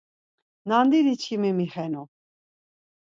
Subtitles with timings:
[0.69, 2.03] Nandidi çkimi mixvenu.